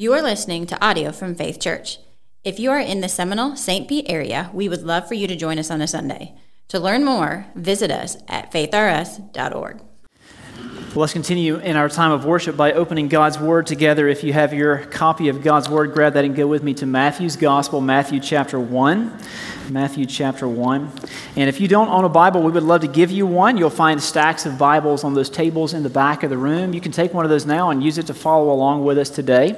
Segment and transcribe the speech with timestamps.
[0.00, 1.98] You are listening to audio from Faith Church.
[2.42, 3.86] If you are in the Seminole, St.
[3.86, 6.34] Pete area, we would love for you to join us on a Sunday.
[6.68, 9.82] To learn more, visit us at faithrus.org.
[10.90, 14.08] Well, let's continue in our time of worship by opening God's Word together.
[14.08, 16.86] If you have your copy of God's Word, grab that and go with me to
[16.86, 19.16] Matthew's Gospel, Matthew chapter 1.
[19.70, 20.90] Matthew chapter 1.
[21.36, 23.56] And if you don't own a Bible, we would love to give you one.
[23.56, 26.74] You'll find stacks of Bibles on those tables in the back of the room.
[26.74, 29.10] You can take one of those now and use it to follow along with us
[29.10, 29.54] today.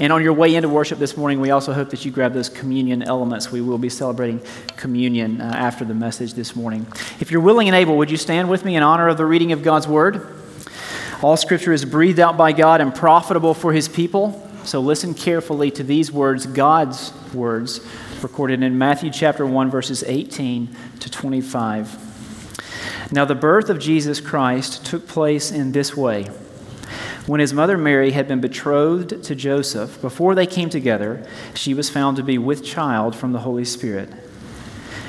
[0.00, 2.48] And on your way into worship this morning, we also hope that you grab those
[2.48, 3.52] communion elements.
[3.52, 4.42] We will be celebrating
[4.76, 6.84] communion uh, after the message this morning.
[7.20, 9.52] If you're willing and able, would you stand with me in honor of the reading
[9.52, 10.40] of God's Word?
[11.24, 14.46] All scripture is breathed out by God and profitable for his people.
[14.64, 17.80] So listen carefully to these words, God's words,
[18.22, 20.68] recorded in Matthew chapter 1, verses 18
[21.00, 23.08] to 25.
[23.10, 26.24] Now, the birth of Jesus Christ took place in this way.
[27.24, 31.88] When his mother Mary had been betrothed to Joseph, before they came together, she was
[31.88, 34.10] found to be with child from the Holy Spirit.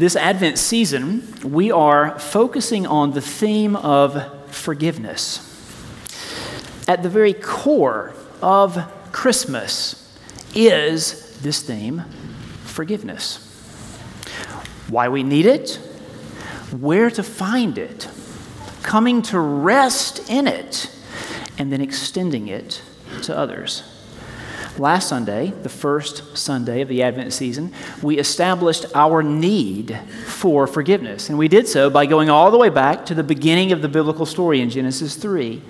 [0.00, 5.46] This Advent season, we are focusing on the theme of forgiveness.
[6.88, 10.18] At the very core of Christmas
[10.54, 12.04] is this theme
[12.64, 13.46] forgiveness.
[14.88, 15.74] Why we need it,
[16.72, 18.08] where to find it,
[18.82, 20.90] coming to rest in it,
[21.58, 22.80] and then extending it
[23.24, 23.82] to others.
[24.80, 27.70] Last Sunday, the first Sunday of the Advent season,
[28.02, 31.28] we established our need for forgiveness.
[31.28, 33.90] And we did so by going all the way back to the beginning of the
[33.90, 35.60] biblical story in Genesis 3.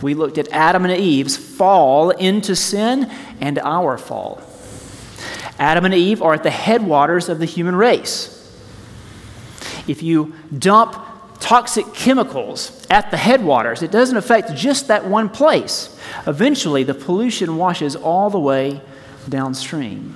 [0.00, 4.42] We looked at Adam and Eve's fall into sin and our fall.
[5.58, 8.30] Adam and Eve are at the headwaters of the human race.
[9.86, 10.96] If you dump
[11.44, 15.94] toxic chemicals at the headwaters, it doesn't affect just that one place.
[16.26, 18.80] Eventually, the pollution washes all the way
[19.28, 20.14] downstream.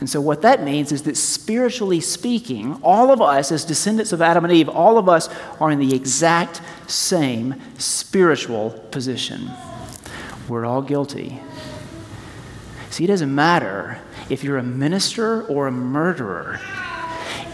[0.00, 4.22] And so, what that means is that spiritually speaking, all of us, as descendants of
[4.22, 5.28] Adam and Eve, all of us
[5.60, 9.50] are in the exact same spiritual position.
[10.48, 11.42] We're all guilty.
[12.88, 13.98] See, it doesn't matter
[14.30, 16.58] if you're a minister or a murderer.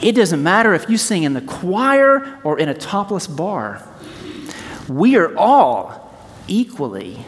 [0.02, 3.86] It doesn't matter if you sing in the choir or in a topless bar.
[4.88, 6.14] We are all
[6.46, 7.24] equally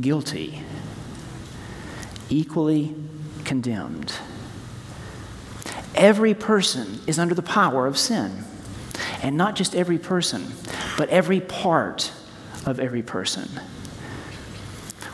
[0.00, 0.62] guilty,
[2.28, 2.94] equally
[3.44, 4.14] condemned.
[5.94, 8.44] Every person is under the power of sin.
[9.22, 10.46] And not just every person,
[10.96, 12.12] but every part
[12.64, 13.48] of every person.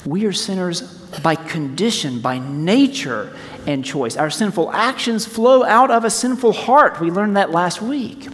[0.05, 0.83] We are sinners
[1.23, 3.35] by condition, by nature
[3.67, 4.17] and choice.
[4.17, 7.01] Our sinful actions flow out of a sinful heart.
[7.01, 8.29] We learned that last week.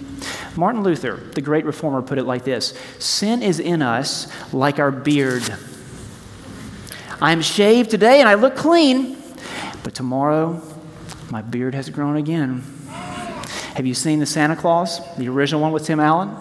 [0.57, 4.91] Martin Luther, the great reformer, put it like this Sin is in us like our
[4.91, 5.43] beard.
[7.21, 9.17] I'm shaved today and I look clean,
[9.83, 10.61] but tomorrow
[11.31, 12.63] my beard has grown again.
[12.89, 16.37] Have you seen the Santa Clause, the original one with Tim Allen?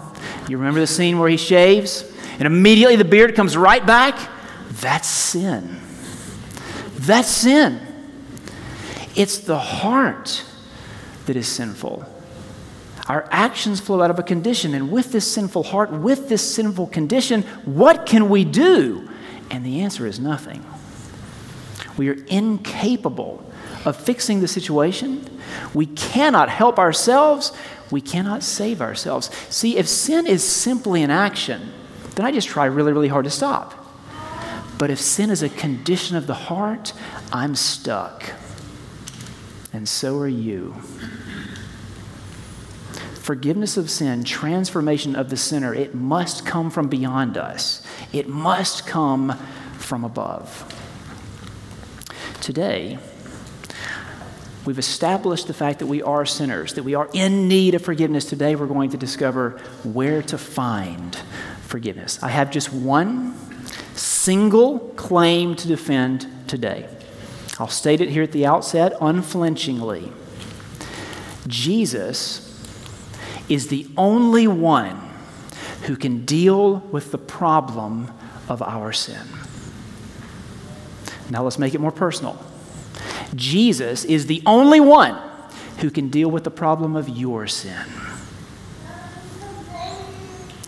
[0.49, 2.03] You remember the scene where he shaves
[2.33, 4.19] and immediately the beard comes right back?
[4.81, 5.79] That's sin.
[6.95, 7.79] That's sin.
[9.15, 10.43] It's the heart
[11.25, 12.05] that is sinful.
[13.07, 16.87] Our actions flow out of a condition, and with this sinful heart, with this sinful
[16.87, 19.09] condition, what can we do?
[19.49, 20.65] And the answer is nothing.
[21.97, 23.43] We are incapable
[23.85, 25.27] of fixing the situation.
[25.73, 27.51] We cannot help ourselves.
[27.89, 29.29] We cannot save ourselves.
[29.49, 31.73] See, if sin is simply an action,
[32.15, 33.77] then I just try really, really hard to stop.
[34.77, 36.93] But if sin is a condition of the heart,
[37.31, 38.23] I'm stuck.
[39.73, 40.75] And so are you.
[43.21, 47.85] forgiveness of sin, transformation of the sinner, it must come from beyond us.
[48.11, 49.37] It must come
[49.77, 50.65] from above.
[52.41, 52.97] Today,
[54.65, 58.25] we've established the fact that we are sinners, that we are in need of forgiveness.
[58.25, 59.51] Today, we're going to discover
[59.83, 61.15] where to find
[61.61, 62.21] forgiveness.
[62.23, 63.35] I have just one
[63.93, 66.89] single claim to defend today.
[67.61, 70.11] I'll state it here at the outset unflinchingly.
[71.45, 72.59] Jesus
[73.49, 74.99] is the only one
[75.83, 78.11] who can deal with the problem
[78.49, 79.27] of our sin.
[81.29, 82.43] Now let's make it more personal.
[83.35, 85.21] Jesus is the only one
[85.81, 87.85] who can deal with the problem of your sin.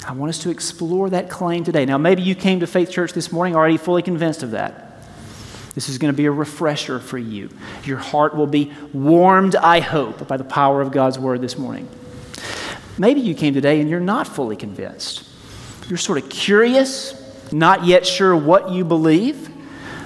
[0.08, 1.86] I want us to explore that claim today.
[1.86, 4.83] Now, maybe you came to Faith Church this morning already fully convinced of that.
[5.76, 7.50] This is going to be a refresher for you.
[7.84, 11.90] Your heart will be warmed, I hope, by the power of God's word this morning.
[12.98, 15.28] Maybe you came today and you're not fully convinced.
[15.90, 17.20] You're sort of curious,
[17.52, 19.50] not yet sure what you believe,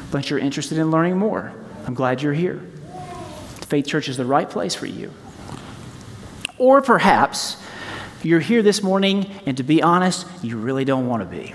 [0.09, 1.53] but you're interested in learning more.
[1.85, 2.61] I'm glad you're here.
[3.67, 5.11] Faith Church is the right place for you.
[6.57, 7.61] Or perhaps
[8.23, 11.53] you're here this morning, and to be honest, you really don't want to be.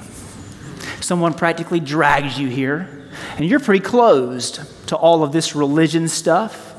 [1.00, 3.01] Someone practically drags you here
[3.36, 6.74] and you're pretty closed to all of this religion stuff,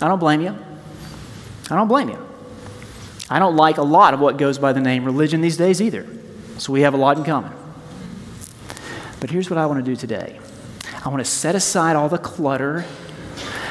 [0.00, 0.56] I don't blame you.
[1.70, 2.18] I don't blame you.
[3.30, 6.06] I don't like a lot of what goes by the name religion these days either.
[6.58, 7.52] So we have a lot in common.
[9.20, 10.38] But here's what I want to do today
[11.04, 12.84] I want to set aside all the clutter.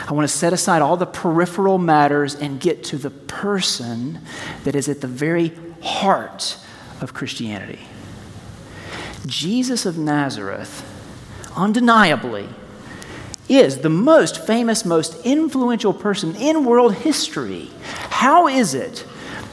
[0.07, 4.21] I want to set aside all the peripheral matters and get to the person
[4.63, 5.51] that is at the very
[5.81, 6.57] heart
[7.01, 7.79] of Christianity.
[9.25, 10.96] Jesus of Nazareth
[11.57, 12.47] undeniably,
[13.49, 17.69] is the most famous, most influential person in world history.
[18.09, 19.05] How is it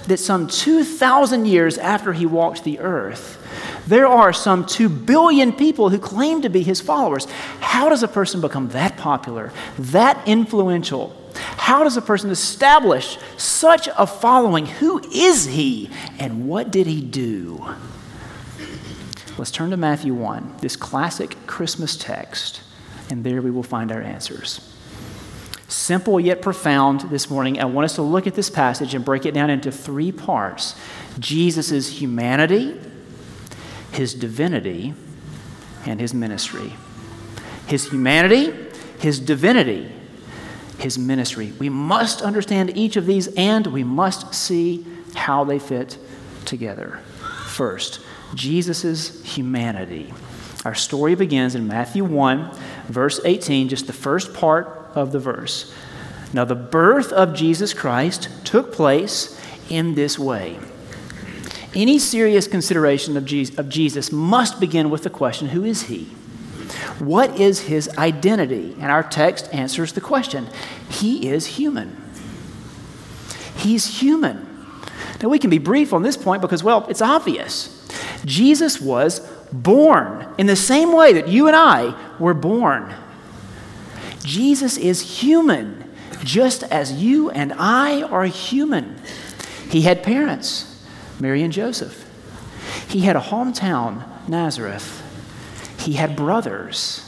[0.08, 3.40] that some 2,000 years after he walked the earth,
[3.86, 7.26] there are some 2 billion people who claim to be his followers?
[7.60, 11.16] How does a person become that popular, that influential?
[11.34, 14.66] How does a person establish such a following?
[14.66, 17.74] Who is he, and what did he do?
[19.36, 22.60] Let's turn to Matthew 1, this classic Christmas text,
[23.10, 24.72] and there we will find our answers.
[25.66, 29.26] Simple yet profound this morning, I want us to look at this passage and break
[29.26, 30.76] it down into three parts
[31.18, 32.78] Jesus' humanity,
[33.90, 34.94] his divinity,
[35.84, 36.72] and his ministry.
[37.66, 38.54] His humanity,
[39.00, 39.90] his divinity,
[40.78, 41.52] his ministry.
[41.58, 44.86] We must understand each of these and we must see
[45.16, 45.98] how they fit
[46.44, 47.00] together.
[47.46, 48.00] First,
[48.34, 50.12] Jesus' humanity.
[50.64, 52.50] Our story begins in Matthew 1,
[52.88, 55.72] verse 18, just the first part of the verse.
[56.32, 60.58] Now, the birth of Jesus Christ took place in this way.
[61.74, 63.24] Any serious consideration of
[63.68, 66.04] Jesus must begin with the question who is he?
[66.98, 68.74] What is his identity?
[68.80, 70.48] And our text answers the question
[70.88, 72.00] he is human.
[73.56, 74.46] He's human.
[75.22, 77.73] Now, we can be brief on this point because, well, it's obvious.
[78.24, 79.20] Jesus was
[79.52, 82.94] born in the same way that you and I were born.
[84.24, 85.92] Jesus is human,
[86.22, 88.96] just as you and I are human.
[89.70, 90.84] He had parents,
[91.20, 92.08] Mary and Joseph.
[92.88, 95.02] He had a hometown, Nazareth.
[95.78, 97.00] He had brothers.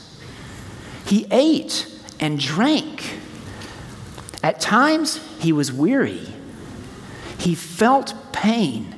[1.06, 1.90] He ate
[2.20, 3.18] and drank.
[4.42, 6.26] At times, he was weary.
[7.38, 8.94] He felt pain.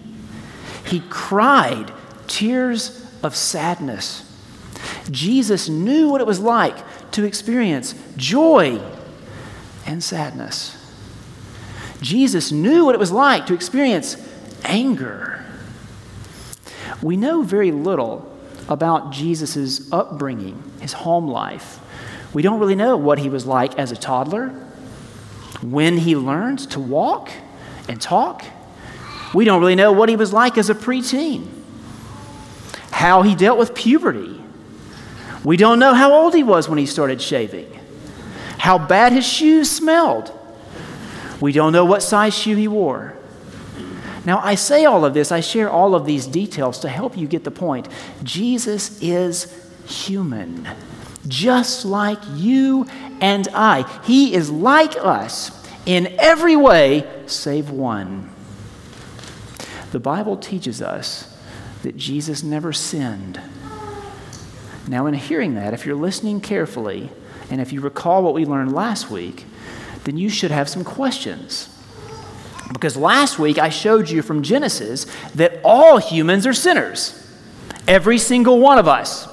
[0.85, 1.93] He cried
[2.29, 4.25] tears of sadness.
[5.11, 6.77] Jesus knew what it was like
[7.13, 8.81] to experience joy
[9.87, 10.75] and sadness.
[12.01, 14.17] Jesus knew what it was like to experience
[14.65, 15.45] anger.
[17.03, 18.37] We know very little
[18.69, 21.81] about Jesus' upbringing, his home life.
[22.35, 24.49] We don't really know what he was like as a toddler,
[25.63, 27.31] when he learned to walk
[27.89, 28.45] and talk.
[29.35, 31.58] We don't really know what he was like as a preteen
[32.99, 34.43] how he dealt with puberty.
[35.45, 37.73] We don't know how old he was when he started shaving,
[38.59, 40.33] how bad his shoes smelled.
[41.41, 43.15] We don't know what size shoe he wore.
[44.25, 47.29] Now, I say all of this, I share all of these details to help you
[47.29, 47.87] get the point.
[48.25, 49.47] Jesus is
[49.87, 50.67] human,
[51.29, 52.85] just like you
[53.21, 53.89] and I.
[54.03, 55.53] He is like us
[55.87, 58.29] in every way save one.
[59.93, 61.38] The Bible teaches us
[61.83, 63.41] that Jesus never sinned.
[64.89, 67.11] Now, in hearing that, if you're listening carefully,
[67.51, 69.45] and if you recall what we learned last week,
[70.05, 71.69] then you should have some questions.
[72.73, 77.15] Because last week I showed you from Genesis that all humans are sinners.
[77.87, 79.27] Every single one of us.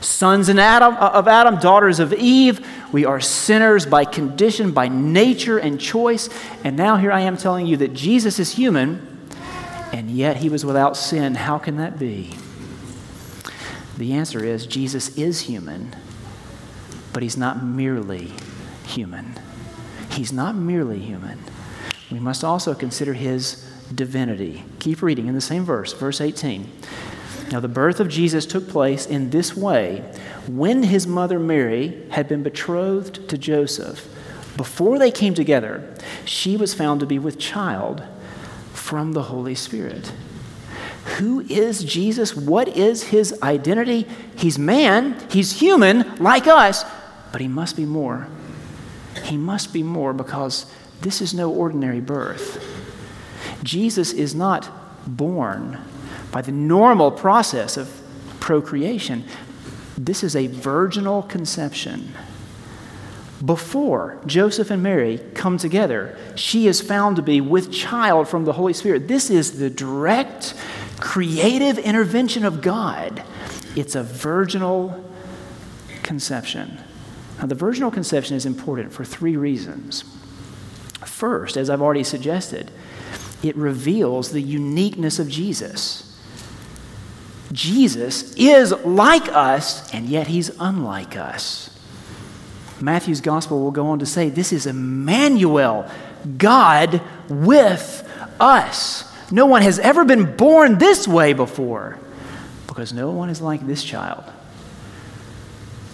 [0.00, 4.88] Sons of Adam, uh, of Adam, daughters of Eve, we are sinners by condition, by
[4.88, 6.28] nature and choice.
[6.64, 9.09] And now here I am telling you that Jesus is human,
[9.92, 11.34] and yet he was without sin.
[11.34, 12.34] How can that be?
[13.96, 15.94] The answer is Jesus is human,
[17.12, 18.32] but he's not merely
[18.84, 19.34] human.
[20.10, 21.38] He's not merely human.
[22.10, 24.64] We must also consider his divinity.
[24.78, 26.70] Keep reading in the same verse, verse 18.
[27.50, 30.04] Now, the birth of Jesus took place in this way
[30.46, 34.08] when his mother Mary had been betrothed to Joseph.
[34.56, 35.94] Before they came together,
[36.24, 38.02] she was found to be with child
[38.90, 40.12] from the Holy Spirit.
[41.18, 42.34] Who is Jesus?
[42.34, 44.04] What is his identity?
[44.34, 46.84] He's man, he's human like us,
[47.30, 48.26] but he must be more.
[49.22, 50.66] He must be more because
[51.02, 52.66] this is no ordinary birth.
[53.62, 54.68] Jesus is not
[55.06, 55.78] born
[56.32, 57.88] by the normal process of
[58.40, 59.22] procreation.
[59.96, 62.12] This is a virginal conception.
[63.44, 68.52] Before Joseph and Mary come together, she is found to be with child from the
[68.52, 69.08] Holy Spirit.
[69.08, 70.54] This is the direct
[70.98, 73.24] creative intervention of God.
[73.74, 75.02] It's a virginal
[76.02, 76.78] conception.
[77.38, 80.04] Now, the virginal conception is important for three reasons.
[81.06, 82.70] First, as I've already suggested,
[83.42, 86.06] it reveals the uniqueness of Jesus.
[87.52, 91.69] Jesus is like us, and yet he's unlike us.
[92.82, 95.90] Matthew's gospel will go on to say, This is Emmanuel,
[96.38, 98.08] God with
[98.38, 99.04] us.
[99.30, 101.98] No one has ever been born this way before
[102.66, 104.24] because no one is like this child.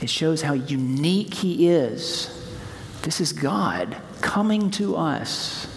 [0.01, 2.33] It shows how unique he is.
[3.03, 5.69] This is God coming to us.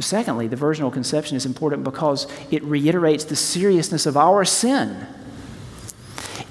[0.00, 5.06] Secondly, the virginal conception is important because it reiterates the seriousness of our sin.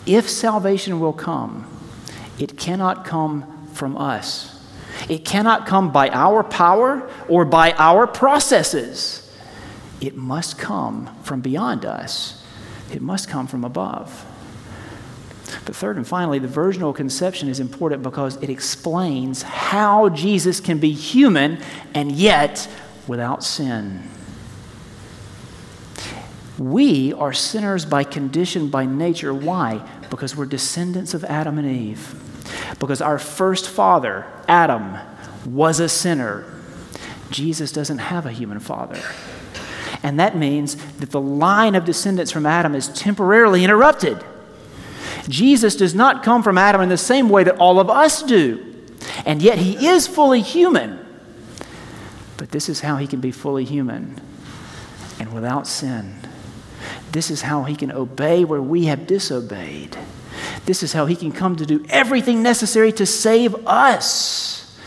[0.06, 1.68] If salvation will come,
[2.38, 3.51] it cannot come
[3.82, 4.56] from us.
[5.10, 9.28] It cannot come by our power or by our processes.
[10.00, 12.46] It must come from beyond us,
[12.94, 14.24] it must come from above.
[15.66, 20.78] But third and finally, the virginal conception is important because it explains how Jesus can
[20.78, 21.58] be human
[21.96, 22.70] and yet
[23.08, 24.04] without sin.
[26.60, 29.34] We are sinners by condition, by nature.
[29.34, 29.82] Why?
[30.12, 32.21] Because we're descendants of Adam and Eve.
[32.80, 34.98] Because our first father, Adam,
[35.46, 36.46] was a sinner.
[37.30, 39.02] Jesus doesn't have a human father.
[40.04, 44.24] And that means that the line of descendants from Adam is temporarily interrupted.
[45.28, 48.68] Jesus does not come from Adam in the same way that all of us do.
[49.26, 51.00] And yet he is fully human.
[52.38, 54.20] But this is how he can be fully human
[55.20, 56.16] and without sin.
[57.12, 59.98] This is how he can obey where we have disobeyed.
[60.66, 64.80] This is how he can come to do everything necessary to save us.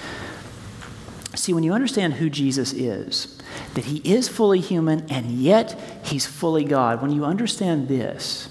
[1.35, 3.39] See, when you understand who Jesus is,
[3.75, 8.51] that he is fully human and yet he's fully God, when you understand this,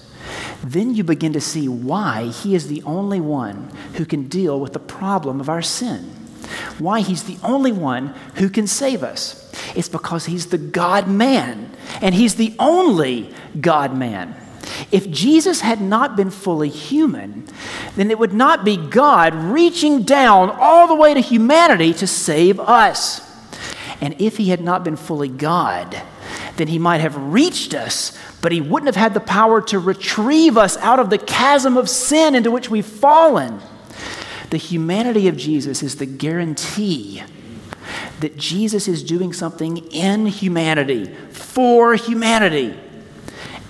[0.63, 4.73] then you begin to see why he is the only one who can deal with
[4.73, 6.11] the problem of our sin.
[6.77, 9.51] Why he's the only one who can save us.
[9.75, 14.35] It's because he's the God man, and he's the only God man.
[14.93, 17.45] If Jesus had not been fully human,
[17.95, 22.59] then it would not be God reaching down all the way to humanity to save
[22.59, 23.27] us.
[24.00, 26.00] And if he had not been fully God,
[26.57, 30.59] then he might have reached us, but he wouldn't have had the power to retrieve
[30.59, 33.62] us out of the chasm of sin into which we've fallen.
[34.51, 37.23] The humanity of Jesus is the guarantee
[38.19, 42.75] that Jesus is doing something in humanity, for humanity.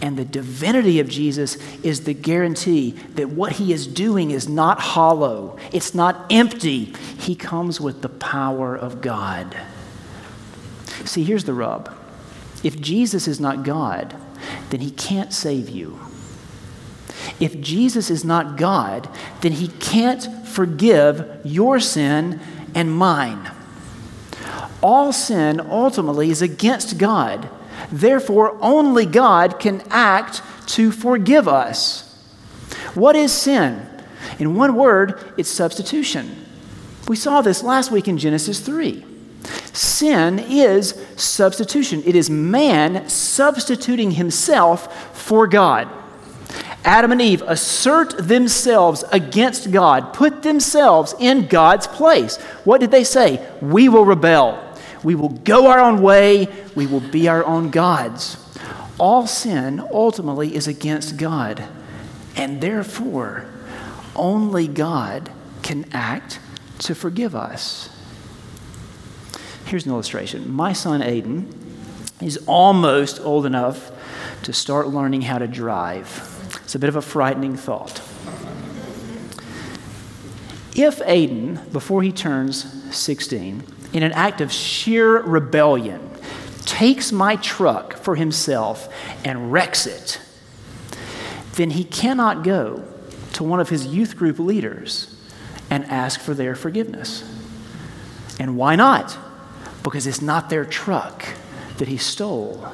[0.03, 4.81] And the divinity of Jesus is the guarantee that what he is doing is not
[4.81, 6.93] hollow, it's not empty.
[7.17, 9.55] He comes with the power of God.
[11.05, 11.95] See, here's the rub
[12.63, 14.13] if Jesus is not God,
[14.72, 15.98] then he can't save you.
[17.39, 19.07] If Jesus is not God,
[19.39, 22.41] then he can't forgive your sin
[22.75, 23.50] and mine.
[24.81, 27.50] All sin ultimately is against God.
[27.94, 32.10] Therefore, only God can act to forgive us.
[32.96, 33.88] What is sin?
[34.40, 36.44] In one word, it's substitution.
[37.08, 39.06] We saw this last week in Genesis 3.
[39.74, 45.88] Sin is substitution, it is man substituting himself for God.
[46.84, 52.38] Adam and Eve assert themselves against God, put themselves in God's place.
[52.64, 53.48] What did they say?
[53.62, 54.73] We will rebel.
[55.03, 56.48] We will go our own way.
[56.75, 58.38] We will be our own gods.
[59.00, 61.63] All sin ultimately is against God.
[62.36, 63.45] And therefore,
[64.15, 65.31] only God
[65.62, 66.39] can act
[66.79, 67.89] to forgive us.
[69.65, 70.51] Here's an illustration.
[70.51, 71.53] My son Aiden
[72.22, 73.91] is almost old enough
[74.43, 76.29] to start learning how to drive.
[76.63, 78.00] It's a bit of a frightening thought.
[80.75, 83.63] If Aiden, before he turns 16,
[83.94, 86.10] in an act of sheer rebellion,
[86.66, 88.92] takes my truck for himself
[89.24, 90.20] and wrecks it,
[91.54, 92.84] then he cannot go
[93.34, 95.16] to one of his youth group leaders
[95.70, 97.24] and ask for their forgiveness.
[98.40, 99.18] And why not?
[99.84, 101.26] Because it's not their truck
[101.78, 102.68] that he stole.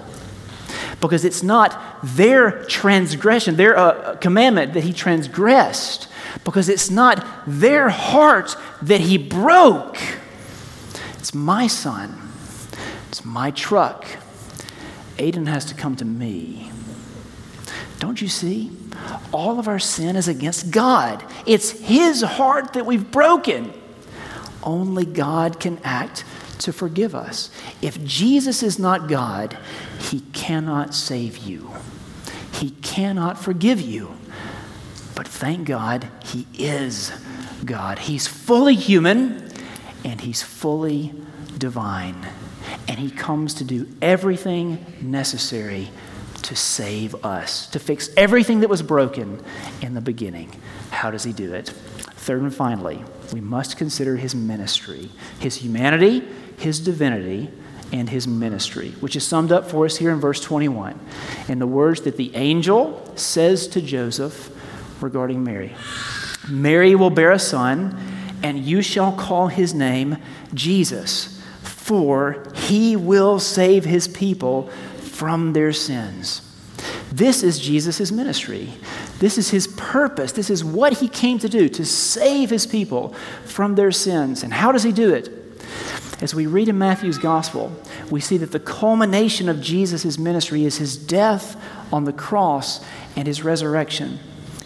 [1.01, 6.07] Because it's not their transgression, their uh, commandment that he transgressed.
[6.43, 9.97] Because it's not their heart that he broke.
[11.29, 12.19] It's my son.
[13.09, 14.03] It's my truck.
[15.17, 16.71] Aiden has to come to me.
[17.99, 18.71] Don't you see?
[19.31, 21.23] All of our sin is against God.
[21.45, 23.71] It's His heart that we've broken.
[24.63, 26.23] Only God can act
[26.61, 27.51] to forgive us.
[27.79, 29.55] If Jesus is not God,
[29.99, 31.69] He cannot save you,
[32.53, 34.15] He cannot forgive you.
[35.13, 37.11] But thank God, He is
[37.63, 37.99] God.
[37.99, 39.48] He's fully human
[40.03, 41.13] and He's fully
[41.57, 42.27] divine.
[42.87, 45.89] And He comes to do everything necessary
[46.43, 49.43] to save us, to fix everything that was broken
[49.81, 50.51] in the beginning.
[50.89, 51.69] How does He do it?
[51.69, 53.03] Third and finally,
[53.33, 56.27] we must consider His ministry, His humanity,
[56.57, 57.49] His divinity,
[57.91, 60.99] and His ministry, which is summed up for us here in verse 21
[61.47, 64.51] in the words that the angel says to Joseph
[65.01, 65.73] regarding Mary
[66.47, 67.95] Mary will bear a son,
[68.43, 70.17] and you shall call his name
[70.53, 76.41] Jesus, for he will save his people from their sins.
[77.11, 78.73] This is Jesus' ministry.
[79.19, 80.31] This is his purpose.
[80.31, 83.13] This is what he came to do to save his people
[83.45, 84.43] from their sins.
[84.43, 85.29] And how does he do it?
[86.21, 87.71] As we read in Matthew's gospel,
[88.09, 91.61] we see that the culmination of Jesus' ministry is his death
[91.91, 92.85] on the cross
[93.15, 94.19] and his resurrection.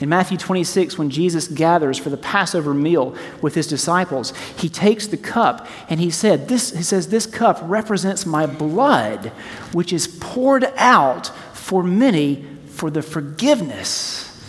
[0.04, 5.08] In Matthew 26, when Jesus gathers for the Passover meal with his disciples, he takes
[5.08, 9.28] the cup and he said, this, he says, This cup represents my blood,
[9.72, 14.46] which is poured out for many for the forgiveness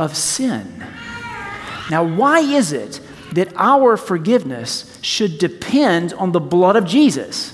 [0.00, 0.84] of sin.
[1.88, 2.98] Now, why is it
[3.30, 7.52] that our forgiveness should depend on the blood of Jesus?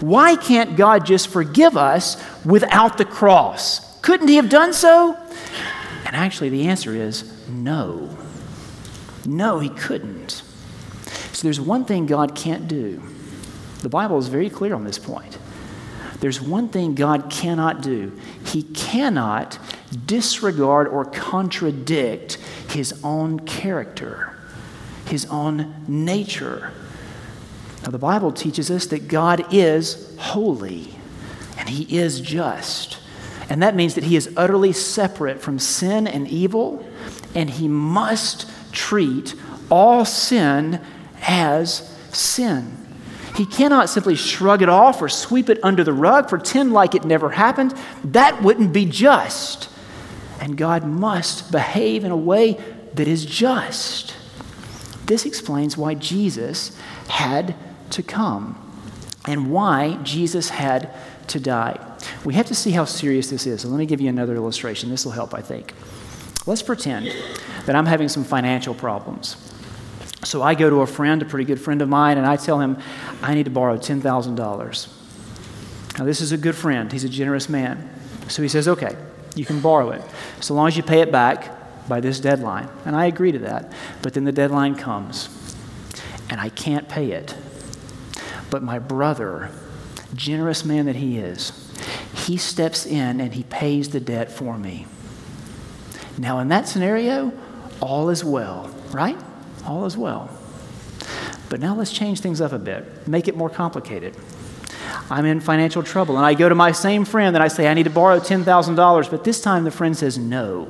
[0.00, 4.00] Why can't God just forgive us without the cross?
[4.00, 5.16] Couldn't He have done so?
[6.08, 8.16] And actually, the answer is no.
[9.26, 10.42] No, he couldn't.
[11.32, 13.02] So there's one thing God can't do.
[13.82, 15.36] The Bible is very clear on this point.
[16.20, 18.18] There's one thing God cannot do.
[18.46, 19.58] He cannot
[20.06, 22.36] disregard or contradict
[22.70, 24.34] his own character,
[25.04, 26.72] his own nature.
[27.82, 30.94] Now, the Bible teaches us that God is holy
[31.58, 32.98] and he is just.
[33.48, 36.86] And that means that he is utterly separate from sin and evil,
[37.34, 39.34] and he must treat
[39.70, 40.80] all sin
[41.22, 42.76] as sin.
[43.36, 47.04] He cannot simply shrug it off or sweep it under the rug, pretend like it
[47.04, 47.74] never happened.
[48.04, 49.68] That wouldn't be just.
[50.40, 52.60] And God must behave in a way
[52.94, 54.14] that is just.
[55.06, 56.76] This explains why Jesus
[57.08, 57.54] had
[57.90, 58.56] to come
[59.26, 60.90] and why Jesus had
[61.28, 61.87] to die.
[62.24, 63.62] We have to see how serious this is.
[63.62, 64.90] So let me give you another illustration.
[64.90, 65.74] This will help, I think.
[66.46, 67.14] Let's pretend
[67.66, 69.36] that I'm having some financial problems.
[70.24, 72.60] So I go to a friend, a pretty good friend of mine, and I tell
[72.60, 72.78] him
[73.22, 75.98] I need to borrow $10,000.
[75.98, 77.88] Now, this is a good friend, he's a generous man.
[78.28, 78.96] So he says, okay,
[79.34, 80.02] you can borrow it,
[80.40, 82.68] so long as you pay it back by this deadline.
[82.84, 83.72] And I agree to that.
[84.02, 85.28] But then the deadline comes,
[86.30, 87.34] and I can't pay it.
[88.50, 89.50] But my brother,
[90.14, 91.67] generous man that he is,
[92.18, 94.86] he steps in and he pays the debt for me.
[96.18, 97.32] Now, in that scenario,
[97.80, 99.16] all is well, right?
[99.64, 100.30] All is well.
[101.48, 104.16] But now let's change things up a bit, make it more complicated.
[105.10, 107.74] I'm in financial trouble, and I go to my same friend and I say, I
[107.74, 110.68] need to borrow $10,000, but this time the friend says no.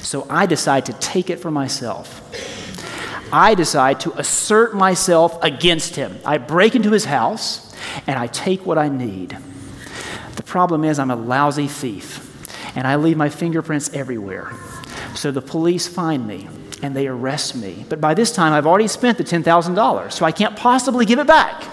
[0.00, 2.22] So I decide to take it for myself.
[3.32, 6.18] I decide to assert myself against him.
[6.24, 7.74] I break into his house
[8.06, 9.36] and I take what I need.
[10.36, 12.22] The problem is, I'm a lousy thief
[12.76, 14.52] and I leave my fingerprints everywhere.
[15.14, 16.48] So the police find me
[16.82, 17.86] and they arrest me.
[17.88, 21.26] But by this time, I've already spent the $10,000, so I can't possibly give it
[21.26, 21.64] back.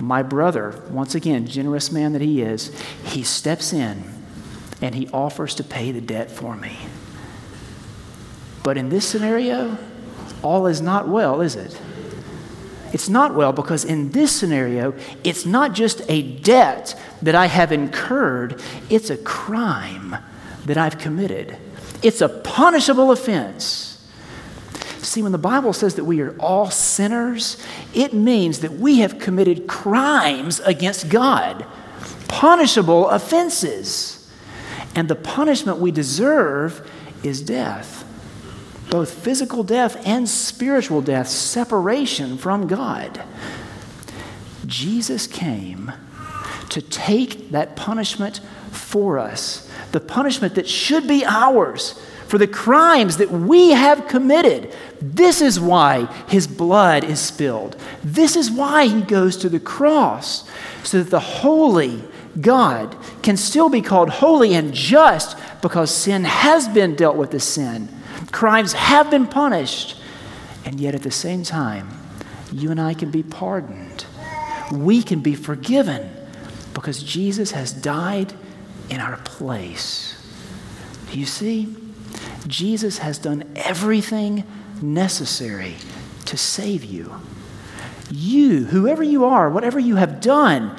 [0.00, 4.02] my brother, once again, generous man that he is, he steps in
[4.80, 6.78] and he offers to pay the debt for me.
[8.62, 9.76] But in this scenario,
[10.42, 11.78] all is not well, is it?
[12.94, 17.72] It's not well because in this scenario, it's not just a debt that I have
[17.72, 20.16] incurred, it's a crime
[20.66, 21.58] that I've committed.
[22.04, 23.90] It's a punishable offense.
[24.98, 27.60] See, when the Bible says that we are all sinners,
[27.94, 31.66] it means that we have committed crimes against God,
[32.28, 34.32] punishable offenses.
[34.94, 36.88] And the punishment we deserve
[37.24, 38.03] is death
[38.90, 43.22] both physical death and spiritual death, separation from God.
[44.66, 45.92] Jesus came
[46.70, 53.18] to take that punishment for us, the punishment that should be ours for the crimes
[53.18, 54.74] that we have committed.
[55.00, 57.76] This is why his blood is spilled.
[58.02, 60.48] This is why he goes to the cross,
[60.82, 62.02] so that the holy
[62.40, 67.44] God can still be called holy and just because sin has been dealt with as
[67.44, 67.88] sin
[68.32, 69.96] Crimes have been punished.
[70.64, 71.88] And yet, at the same time,
[72.50, 74.06] you and I can be pardoned.
[74.72, 76.10] We can be forgiven
[76.72, 78.32] because Jesus has died
[78.88, 80.16] in our place.
[81.12, 81.74] You see,
[82.46, 84.44] Jesus has done everything
[84.80, 85.76] necessary
[86.26, 87.14] to save you.
[88.10, 90.76] You, whoever you are, whatever you have done,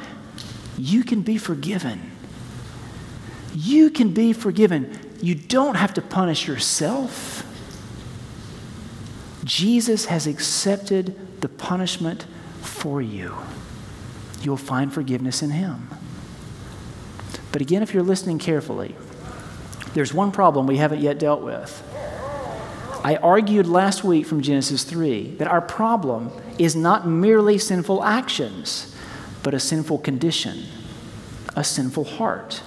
[0.78, 2.12] you can be forgiven.
[3.54, 5.00] You can be forgiven.
[5.26, 7.44] You don't have to punish yourself.
[9.44, 12.28] Jesus has accepted the punishment
[12.62, 13.36] for you.
[14.44, 15.90] You'll find forgiveness in Him.
[17.52, 18.94] But again, if you're listening carefully,
[19.96, 21.82] there's one problem we haven't yet dealt with.
[23.04, 28.96] I argued last week from Genesis 3 that our problem is not merely sinful actions,
[29.42, 30.66] but a sinful condition,
[31.56, 32.62] a sinful heart,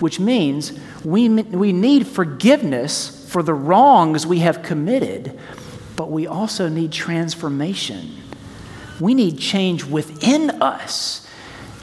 [0.00, 0.72] which means
[1.04, 5.38] we, we need forgiveness for the wrongs we have committed,
[5.96, 8.22] but we also need transformation.
[9.00, 11.28] We need change within us.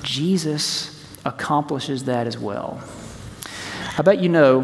[0.01, 0.89] Jesus
[1.25, 2.81] accomplishes that as well.
[3.97, 4.61] I bet you know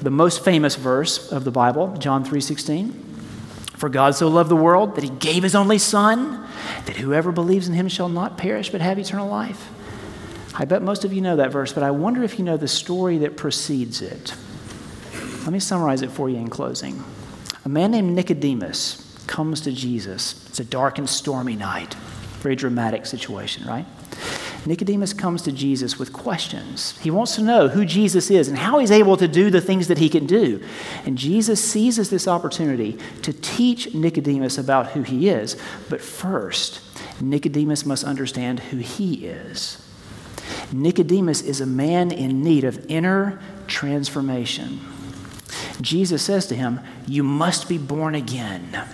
[0.00, 2.92] the most famous verse of the Bible, John 3:16.
[3.76, 6.44] For God so loved the world that he gave his only son
[6.86, 9.70] that whoever believes in him shall not perish but have eternal life.
[10.54, 12.68] I bet most of you know that verse, but I wonder if you know the
[12.68, 14.34] story that precedes it.
[15.42, 17.02] Let me summarize it for you in closing.
[17.64, 20.46] A man named Nicodemus comes to Jesus.
[20.48, 21.94] It's a dark and stormy night.
[22.40, 23.86] Very dramatic situation, right?
[24.66, 26.98] Nicodemus comes to Jesus with questions.
[26.98, 29.88] He wants to know who Jesus is and how he's able to do the things
[29.88, 30.62] that he can do.
[31.06, 35.56] And Jesus seizes this opportunity to teach Nicodemus about who he is.
[35.88, 36.80] But first,
[37.20, 39.78] Nicodemus must understand who he is.
[40.72, 44.80] Nicodemus is a man in need of inner transformation.
[45.80, 48.84] Jesus says to him, You must be born again.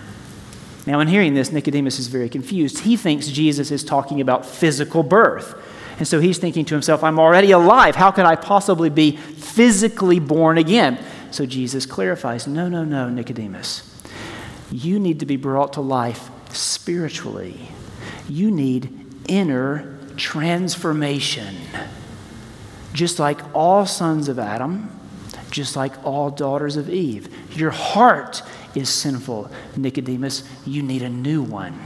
[0.85, 2.79] Now, in hearing this, Nicodemus is very confused.
[2.79, 5.61] He thinks Jesus is talking about physical birth.
[5.99, 7.95] And so he's thinking to himself, I'm already alive.
[7.95, 11.03] How could I possibly be physically born again?
[11.31, 13.83] So Jesus clarifies No, no, no, Nicodemus.
[14.71, 17.69] You need to be brought to life spiritually.
[18.29, 21.55] You need inner transformation.
[22.93, 24.89] Just like all sons of Adam,
[25.51, 27.33] just like all daughters of Eve.
[27.55, 28.41] Your heart
[28.75, 30.43] is sinful, Nicodemus.
[30.65, 31.79] You need a new one.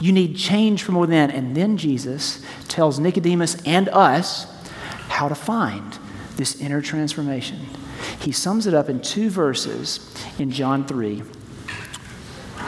[0.00, 1.30] You need change from within.
[1.30, 4.46] And then Jesus tells Nicodemus and us
[5.08, 5.98] how to find
[6.36, 7.60] this inner transformation.
[8.20, 11.22] He sums it up in two verses in John 3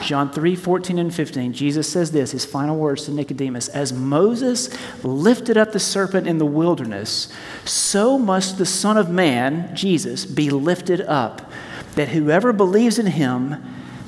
[0.05, 4.69] John 3 14 and 15, Jesus says this, his final words to Nicodemus As Moses
[5.03, 7.33] lifted up the serpent in the wilderness,
[7.65, 11.51] so must the Son of Man, Jesus, be lifted up,
[11.95, 13.57] that whoever believes in him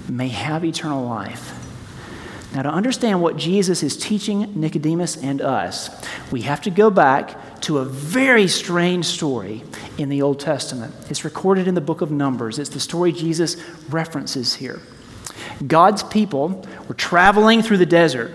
[0.09, 1.55] may have eternal life.
[2.55, 5.91] Now, to understand what Jesus is teaching Nicodemus and us,
[6.31, 9.63] we have to go back to a very strange story
[9.99, 10.95] in the Old Testament.
[11.09, 12.59] It's recorded in the book of Numbers.
[12.59, 13.57] It's the story Jesus
[13.89, 14.81] references here.
[15.67, 18.33] God's people were traveling through the desert.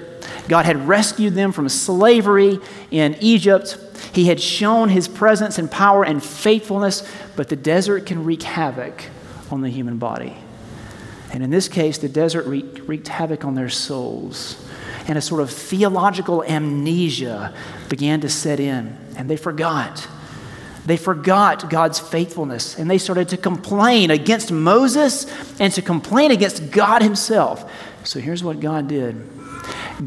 [0.48, 2.60] God had rescued them from slavery
[2.90, 3.78] in Egypt.
[4.14, 9.06] He had shown his presence and power and faithfulness, but the desert can wreak havoc
[9.50, 10.36] on the human body.
[11.32, 14.68] And in this case, the desert wreaked, havoc on their souls.
[15.08, 17.54] And a sort of theological amnesia
[17.90, 20.08] began to set in, and they forgot
[20.86, 25.26] they forgot God's faithfulness and they started to complain against Moses
[25.60, 27.72] and to complain against God Himself.
[28.04, 29.28] So here's what God did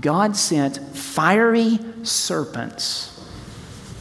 [0.00, 3.24] God sent fiery serpents,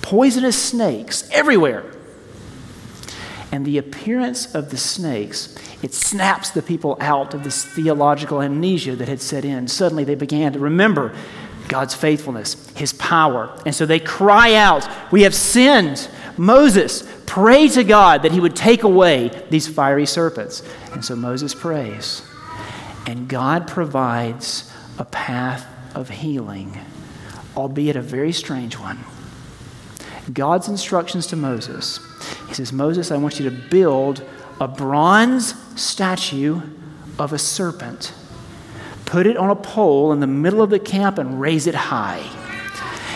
[0.01, 1.85] poisonous snakes everywhere.
[3.51, 8.95] And the appearance of the snakes, it snaps the people out of this theological amnesia
[8.95, 9.67] that had set in.
[9.67, 11.13] Suddenly they began to remember
[11.67, 13.55] God's faithfulness, His power.
[13.65, 16.09] And so they cry out, We have sinned.
[16.37, 20.63] Moses, pray to God that He would take away these fiery serpents.
[20.93, 22.21] And so Moses prays.
[23.05, 26.77] And God provides a path of healing,
[27.55, 28.99] albeit a very strange one.
[30.31, 31.99] God's instructions to Moses
[32.47, 34.23] He says, Moses, I want you to build
[34.59, 36.61] a bronze statue
[37.19, 38.13] of a serpent.
[39.13, 42.27] Put it on a pole in the middle of the camp and raise it high.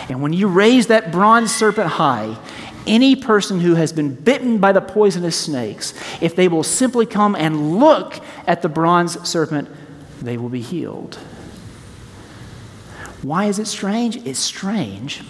[0.09, 2.37] And when you raise that bronze serpent high,
[2.85, 7.35] any person who has been bitten by the poisonous snakes, if they will simply come
[7.35, 9.69] and look at the bronze serpent,
[10.21, 11.15] they will be healed.
[13.23, 14.17] Why is it strange?
[14.17, 15.23] It's strange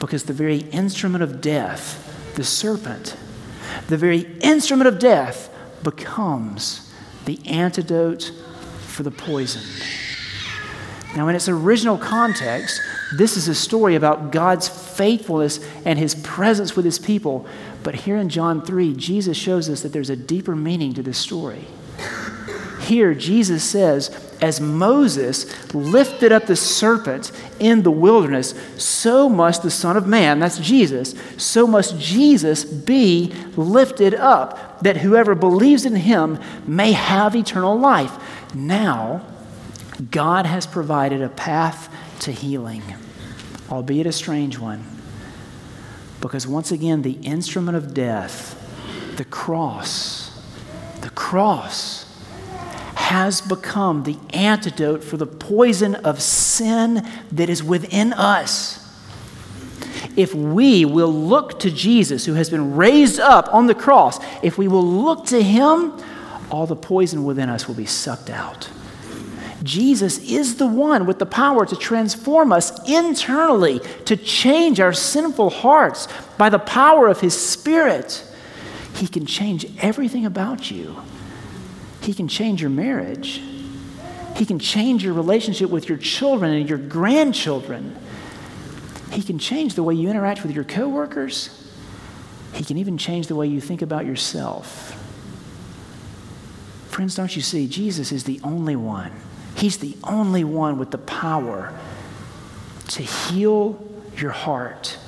[0.00, 3.14] because the very instrument of death, the serpent,
[3.88, 6.90] the very instrument of death becomes
[7.26, 8.32] the antidote
[8.98, 9.62] for the poison.
[11.14, 12.80] Now, in its original context,
[13.16, 17.46] this is a story about God's faithfulness and his presence with his people.
[17.84, 21.16] But here in John 3, Jesus shows us that there's a deeper meaning to this
[21.16, 21.64] story.
[22.80, 27.30] Here, Jesus says, as Moses lifted up the serpent
[27.60, 33.32] in the wilderness, so must the Son of Man, that's Jesus, so must Jesus be
[33.56, 38.12] lifted up, that whoever believes in him may have eternal life.
[38.54, 39.26] Now,
[40.10, 42.82] God has provided a path to healing,
[43.70, 44.84] albeit a strange one.
[46.20, 48.54] Because once again, the instrument of death,
[49.16, 50.42] the cross,
[51.00, 52.04] the cross,
[52.94, 58.84] has become the antidote for the poison of sin that is within us.
[60.16, 64.58] If we will look to Jesus, who has been raised up on the cross, if
[64.58, 65.92] we will look to him,
[66.50, 68.68] all the poison within us will be sucked out.
[69.62, 75.50] Jesus is the one with the power to transform us internally, to change our sinful
[75.50, 78.24] hearts by the power of His Spirit.
[78.94, 80.96] He can change everything about you.
[82.02, 83.42] He can change your marriage.
[84.36, 87.96] He can change your relationship with your children and your grandchildren.
[89.10, 91.70] He can change the way you interact with your coworkers.
[92.54, 94.97] He can even change the way you think about yourself.
[96.98, 97.68] Friends, don't you see?
[97.68, 99.12] Jesus is the only one
[99.54, 101.72] He's the only one with the power
[102.88, 103.78] to heal
[104.16, 104.98] your heart.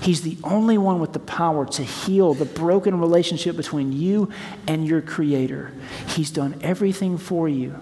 [0.00, 4.30] He's the only one with the power to heal the broken relationship between you
[4.66, 5.74] and your Creator.
[6.08, 7.78] He's done everything for you.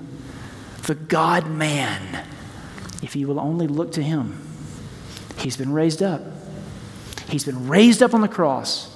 [0.89, 2.27] The God man,
[3.01, 4.45] if you will only look to Him,
[5.39, 6.21] He's been raised up.
[7.29, 8.91] He's been raised up on the cross.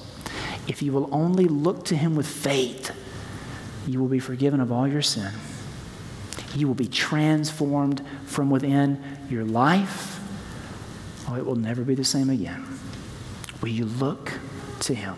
[0.66, 2.90] If you will only look to Him with faith,
[3.86, 5.32] you will be forgiven of all your sin.
[6.54, 10.20] You will be transformed from within your life.
[11.28, 12.64] Oh, it will never be the same again.
[13.60, 14.32] Will you look
[14.80, 15.16] to Him?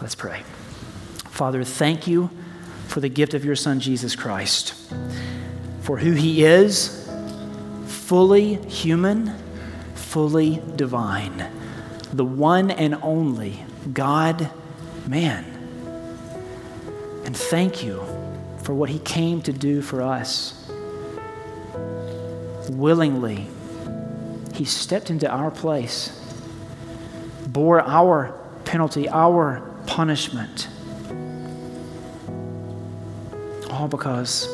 [0.00, 0.42] Let's pray.
[1.30, 2.30] Father, thank you
[2.88, 4.74] for the gift of your Son, Jesus Christ,
[5.82, 7.08] for who He is,
[7.86, 9.32] fully human,
[9.94, 11.50] fully divine,
[12.12, 14.50] the one and only God
[15.06, 15.55] man.
[17.36, 18.02] And thank you
[18.62, 20.66] for what he came to do for us.
[22.70, 23.46] Willingly,
[24.54, 26.18] he stepped into our place,
[27.48, 28.32] bore our
[28.64, 30.68] penalty, our punishment.
[33.70, 34.48] All because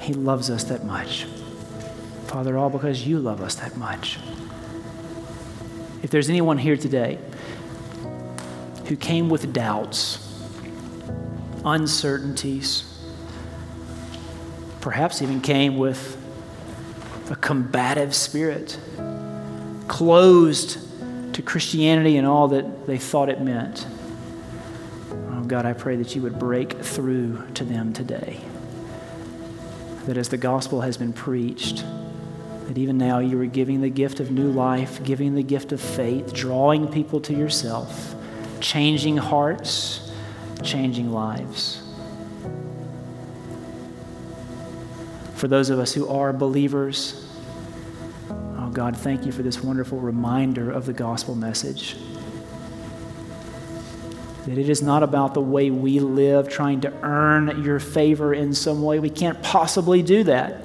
[0.00, 1.26] he loves us that much.
[2.26, 4.18] Father, all because you love us that much.
[6.02, 7.20] If there's anyone here today
[8.86, 10.25] who came with doubts,
[11.66, 12.84] uncertainties,
[14.80, 16.16] perhaps even came with
[17.28, 18.78] a combative spirit,
[19.88, 20.78] closed
[21.34, 23.84] to Christianity and all that they thought it meant.
[25.32, 28.40] Oh, God, I pray that you would break through to them today.
[30.06, 31.84] That as the gospel has been preached,
[32.68, 35.80] that even now you are giving the gift of new life, giving the gift of
[35.80, 38.14] faith, drawing people to yourself,
[38.60, 40.05] changing hearts,
[40.62, 41.86] changing lives.
[45.36, 47.28] for those of us who are believers.
[48.30, 51.96] Oh, God, thank you for this wonderful reminder of the gospel message.
[54.46, 58.54] That it is not about the way we live, trying to earn your favor in
[58.54, 58.98] some way.
[58.98, 60.62] We can't possibly do that.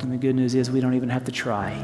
[0.00, 1.82] And the good news is we don't even have to try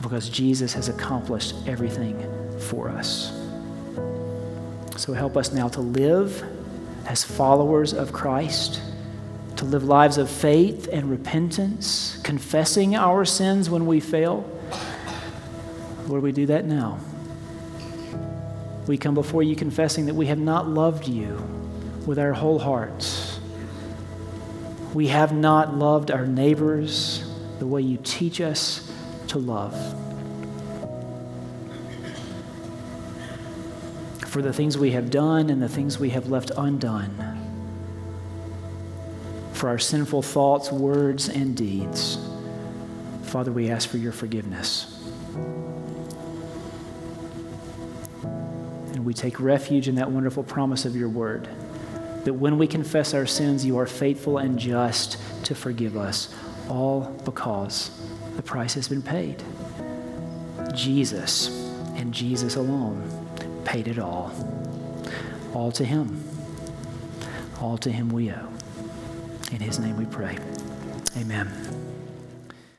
[0.00, 2.14] because Jesus has accomplished everything
[2.66, 3.32] for us.
[4.96, 6.44] So help us now to live
[7.06, 8.80] as followers of Christ,
[9.56, 14.50] to live lives of faith and repentance, confessing our sins when we fail.
[16.08, 16.98] Lord, we do that now.
[18.86, 21.42] We come before you confessing that we have not loved you
[22.06, 23.40] with our whole hearts.
[24.94, 28.90] We have not loved our neighbors the way you teach us
[29.28, 29.74] to love.
[34.36, 37.10] For the things we have done and the things we have left undone.
[39.54, 42.18] For our sinful thoughts, words, and deeds.
[43.22, 45.02] Father, we ask for your forgiveness.
[48.22, 51.48] And we take refuge in that wonderful promise of your word
[52.24, 56.34] that when we confess our sins, you are faithful and just to forgive us,
[56.68, 57.90] all because
[58.36, 59.42] the price has been paid.
[60.74, 61.48] Jesus
[61.94, 63.25] and Jesus alone
[63.66, 64.32] paid it all.
[65.52, 66.24] All to Him.
[67.60, 68.48] All to Him we owe.
[69.50, 70.38] In His name we pray.
[71.16, 71.75] Amen.